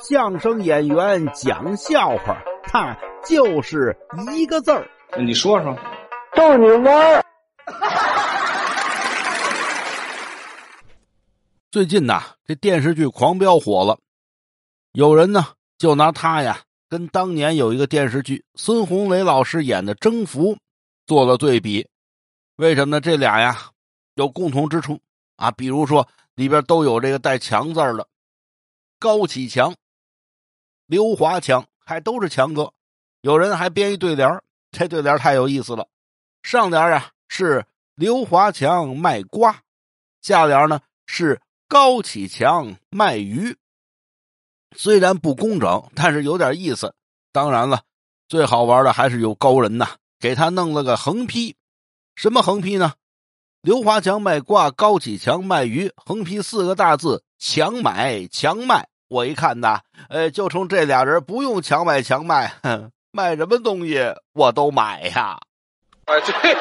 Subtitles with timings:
[0.00, 2.96] 相声演员讲笑话，他
[3.26, 3.96] 就是
[4.32, 4.88] 一个字儿。
[5.18, 5.76] 你说说，
[6.36, 7.24] 逗你玩儿。
[11.72, 13.98] 最近呐，这电视剧《狂飙》火了，
[14.92, 15.48] 有人呢
[15.78, 20.54] 就拿他呀跟当年有一个电视剧孙红雷老师演的《征服》
[21.06, 21.88] 做了对比。
[22.56, 23.00] 为什么呢？
[23.00, 23.70] 这俩呀
[24.14, 25.00] 有共同之处
[25.36, 26.06] 啊，比如说
[26.36, 28.06] 里边都有这个带“强”字的，
[28.98, 29.74] 高启强、
[30.88, 32.72] 刘华强，还都是强哥。
[33.20, 34.28] 有人还编一对联
[34.72, 35.86] 这对联太有意思了。
[36.42, 37.64] 上联啊是
[37.94, 39.62] 刘华强卖瓜，
[40.20, 41.40] 下联呢是。
[41.70, 43.54] 高启强卖鱼，
[44.74, 46.94] 虽然不工整，但是有点意思。
[47.30, 47.82] 当然了，
[48.26, 51.56] 最好玩的还是有高人呐，给他弄了个横批。
[52.14, 52.94] 什么横批呢？
[53.60, 55.92] 刘华强卖瓜，高启强卖鱼。
[55.94, 58.88] 横批四个大字：强买强卖。
[59.08, 62.52] 我一看呐，呃，就冲这俩人不用强买强卖，
[63.10, 65.38] 卖什么东西我都买呀。
[66.04, 66.54] 啊，对。